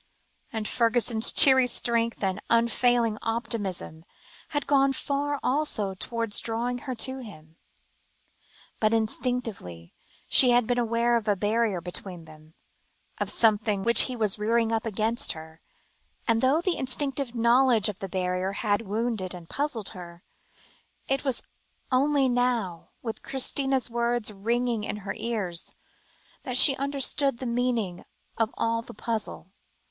And 0.51 0.67
Fergusson's 0.67 1.31
cheery 1.31 1.67
strength 1.67 2.23
and 2.23 2.41
unfailing 2.49 3.19
optimism, 3.21 4.03
had 4.47 4.65
gone 4.65 4.93
far 4.93 5.39
also 5.43 5.93
towards 5.93 6.39
drawing 6.39 6.79
her 6.89 6.95
to 6.95 7.19
him. 7.19 7.55
But 8.79 8.95
instinctively 8.95 9.93
she 10.27 10.49
had 10.49 10.65
been 10.65 10.79
aware 10.79 11.17
of 11.17 11.27
a 11.27 11.35
barrier 11.35 11.81
between 11.81 12.25
them, 12.25 12.55
of 13.19 13.29
something 13.29 13.83
which 13.83 14.01
he 14.09 14.15
was 14.15 14.39
rearing 14.39 14.71
up 14.71 14.87
against 14.87 15.33
her, 15.33 15.61
and 16.27 16.41
though 16.41 16.61
the 16.61 16.77
instinctive 16.79 17.35
knowledge 17.35 17.87
of 17.87 17.99
the 17.99 18.09
barrier 18.09 18.53
had 18.53 18.81
wounded 18.87 19.35
and 19.35 19.47
puzzled 19.51 19.89
her, 19.89 20.23
it 21.07 21.23
was 21.23 21.43
only 21.91 22.27
now, 22.27 22.89
with 23.03 23.21
Christina's 23.21 23.87
words 23.87 24.33
ringing 24.33 24.83
in 24.83 24.97
her 25.05 25.13
ears, 25.15 25.75
that 26.41 26.57
she 26.57 26.75
understood 26.77 27.37
the 27.37 27.45
meaning 27.45 28.03
of 28.35 28.49
all 28.57 28.81
the 28.81 28.95
puzzle. 28.95 29.51